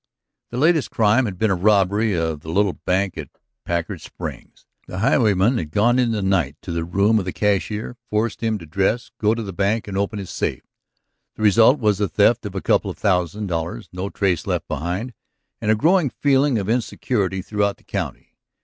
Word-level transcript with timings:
The 0.49 0.57
latest 0.57 0.89
crime 0.89 1.25
had 1.25 1.37
been 1.37 1.49
the 1.51 1.55
robbery 1.55 2.15
of 2.17 2.39
the 2.41 2.49
little 2.49 2.73
bank 2.73 3.19
at 3.19 3.29
Packard 3.65 4.01
Springs. 4.01 4.65
The 4.87 4.97
highwayman 4.97 5.59
had 5.59 5.69
gone 5.69 5.99
in 5.99 6.11
the 6.11 6.23
night 6.23 6.55
to 6.63 6.71
the 6.71 6.83
room 6.83 7.19
of 7.19 7.25
the 7.25 7.31
cashier, 7.31 7.97
forced 8.09 8.41
him 8.41 8.57
to 8.57 8.65
dress, 8.65 9.11
go 9.19 9.35
to 9.35 9.43
the 9.43 9.53
bank, 9.53 9.87
and 9.87 9.95
open 9.99 10.17
his 10.17 10.31
safe. 10.31 10.63
The 11.35 11.43
result 11.43 11.79
was 11.79 12.01
a 12.01 12.09
theft 12.09 12.47
of 12.47 12.55
a 12.55 12.61
couple 12.61 12.89
of 12.89 12.97
thousand 12.97 13.45
dollars, 13.45 13.89
no 13.93 14.09
trace 14.09 14.47
left 14.47 14.67
behind, 14.67 15.13
and 15.61 15.69
a 15.69 15.75
growing 15.75 16.09
feeling 16.09 16.57
of 16.57 16.67
insecurity 16.67 17.43
throughout 17.43 17.77
the 17.77 17.83
county. 17.83 18.33